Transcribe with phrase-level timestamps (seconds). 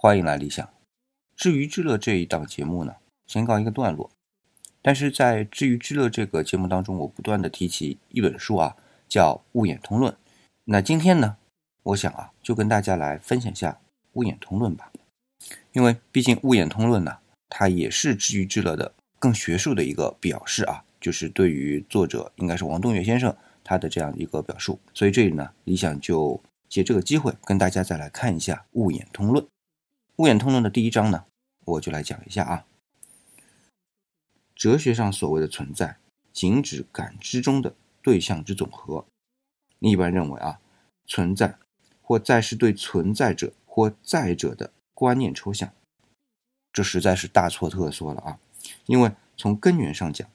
[0.00, 0.70] 欢迎来理想。
[1.34, 2.94] 知鱼知乐这一档节目呢，
[3.26, 4.08] 先告一个段落。
[4.80, 8.76] 但是在知鱼知乐这个节目当中，我不断的提起一本书啊，
[9.08, 10.12] 叫《物演通论》。
[10.66, 11.36] 那今天呢，
[11.82, 13.72] 我想啊，就跟大家来分享一下
[14.12, 14.92] 《物演通论》吧。
[15.72, 17.18] 因为毕竟《物演通论》呢，
[17.48, 24.78] 它也是知鱼知乐的更学术的一个表示啊，就是对于作者应该是王东岳先生他的这样一个表述。
[24.94, 29.44] 所以这里呢，理想就借这个机会跟大家再来看一下《物演通论》。
[30.18, 31.26] 《物演通论》的第一章呢，
[31.64, 32.66] 我就来讲一下啊。
[34.56, 35.96] 哲学上所谓的存在，
[36.32, 39.06] 仅指感知中的对象之总和。
[39.78, 40.60] 一般认为啊，
[41.06, 41.56] 存在
[42.02, 45.72] 或在是对存在者或在者的观念抽象，
[46.72, 48.40] 这实在是大错特错了啊！
[48.86, 50.28] 因为从根源上讲，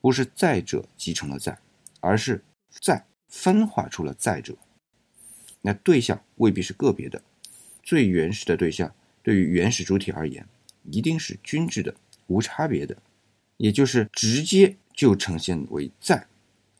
[0.00, 1.56] 不是在者集成了在，
[2.00, 2.42] 而是
[2.80, 4.56] 在分化出了在者。
[5.60, 7.22] 那对象未必是个别的，
[7.84, 8.92] 最原始的对象。
[9.22, 10.46] 对于原始主体而言，
[10.90, 11.94] 一定是均质的、
[12.26, 12.96] 无差别的，
[13.56, 16.26] 也就是直接就呈现为在，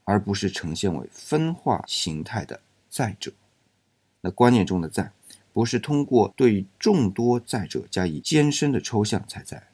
[0.05, 3.33] 而不是呈现为分化形态的在者。
[4.20, 5.12] 那观念中的在，
[5.52, 9.69] 不是通过对众多在者加以艰深的抽象才在，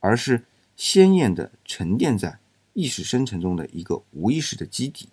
[0.00, 0.44] 而是
[0.76, 2.38] 鲜艳的沉淀在
[2.74, 5.08] 意识生成中的一个无意识的基底。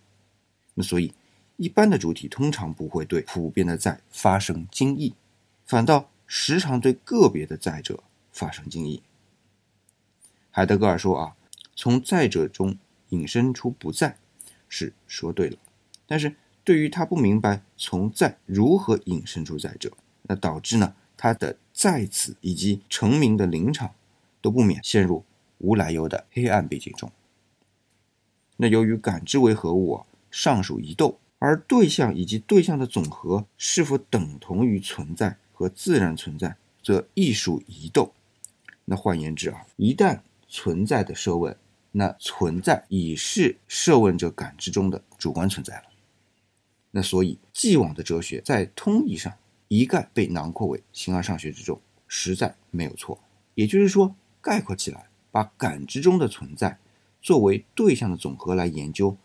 [0.73, 1.13] 那所以，
[1.55, 5.13] 一般的主体通常不会对普遍的在发生惊异，
[5.65, 6.09] 反倒。
[6.27, 9.01] 时常对个别的在者发生惊异。
[10.51, 11.35] 海德格尔说：“啊，
[11.75, 12.77] 从在者中
[13.09, 14.17] 引申出不在，
[14.67, 15.57] 是说对了。
[16.05, 19.91] 但是对于他不明白从在如何引申出在者，
[20.23, 23.93] 那导致呢他的在此以及成名的临场，
[24.41, 25.23] 都不免陷入
[25.59, 27.11] 无来由的黑暗背景中。
[28.57, 38.13] 那由于感知为何物啊尚属疑窦，而对象以及对象的总和是否等同于存在？”和自然存在，则亦属疑窦。
[38.85, 41.57] 那换言之啊，一旦存在的设问，
[41.93, 45.85] 那存在已是设问者感知中的主观存在了。
[46.91, 49.33] 那所以，既往的哲学在通义上
[49.67, 53.19] 一概被囊括为形而上学之中，实在没有错。
[53.55, 56.77] 也就是说，概括起来，把感知中的存在
[57.19, 59.17] 作为对象的总和来研究，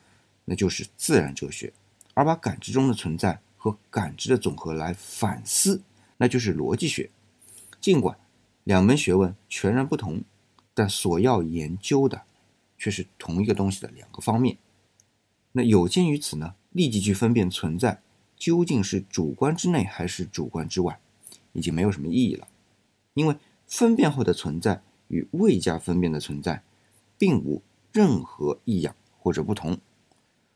[0.47, 1.71] 那就是自然哲学；
[2.15, 5.83] 而把感知中的存在和感知的总和来反思。
[6.23, 7.11] 那就是逻辑学，
[7.81, 8.17] 尽管
[8.63, 10.23] 两门学问全然不同，
[10.73, 12.23] 但所要研究的
[12.79, 14.57] 却是同一个东西的两个方面。
[15.51, 18.01] 那有鉴于此呢，立即去分辨存在
[18.37, 21.01] 究竟是主观之内还是主观之外，
[21.55, 22.47] 已经没有什么意义了。
[23.15, 23.35] 因为
[23.67, 26.63] 分辨后的存在与未加分辨的存在，
[27.19, 27.61] 并无
[27.91, 29.77] 任何异样或者不同。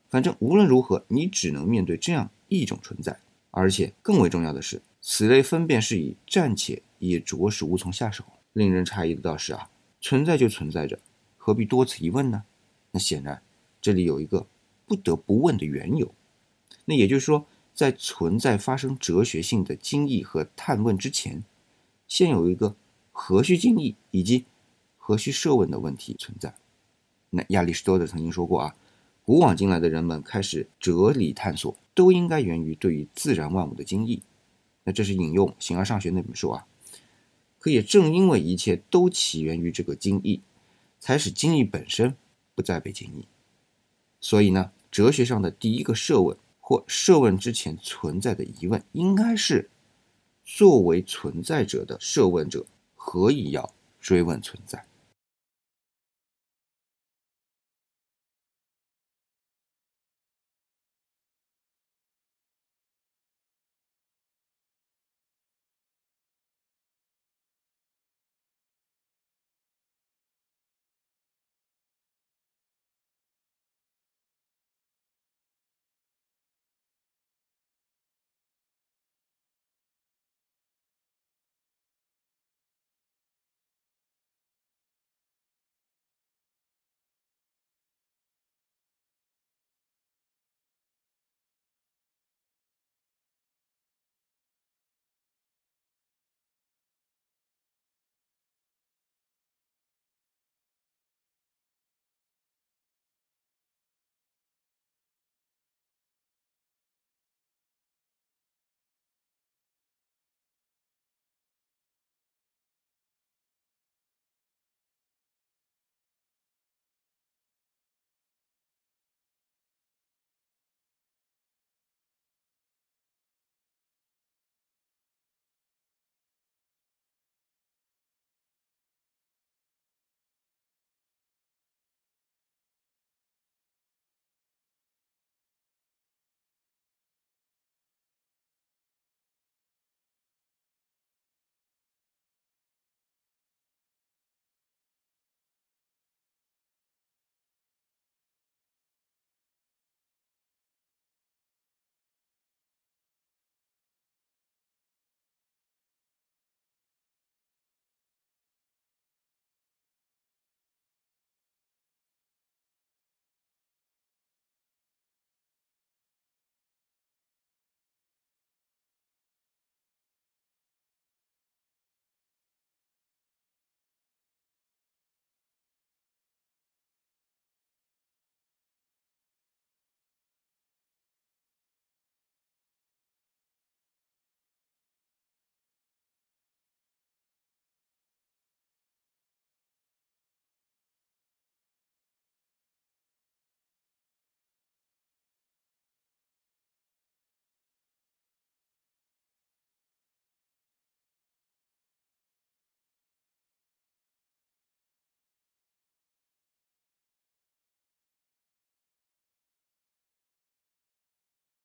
[0.08, 3.18] 反正无论如何，你只能面对这样一种存在，
[3.50, 4.80] 而且更为重要的是。
[5.08, 8.24] 此类分辨是以暂且也着实无从下手。
[8.52, 10.98] 令人诧异的倒是啊，存在就存在着，
[11.36, 12.42] 何必多此一问呢？
[12.90, 13.40] 那显然
[13.80, 14.48] 这里有一个
[14.84, 16.12] 不得不问的缘由。
[16.86, 21.44] 那也就是说，在存在发生哲学性的惊异和探问之前，
[22.08, 22.74] 先有一个
[23.12, 24.44] 何须惊异以及
[24.96, 26.52] 何须设问的问题存在。
[27.30, 28.74] 那亚里士多德曾经说过啊，
[29.24, 34.20] 古往今来的人们开始哲理探索，都应该源于对于自然万物的惊异。
[34.86, 36.64] 那这是引用《形而上学》那本书啊，
[37.58, 40.40] 可也正因为一切都起源于这个经义，
[41.00, 42.14] 才使经义本身
[42.54, 43.26] 不再被经义。
[44.20, 49.68] 所以呢，哲学上的第一个设问或设问之前存在的疑问，应该是：
[50.44, 52.64] 作为存在者的设问者，
[52.94, 54.84] 何以要追问存在？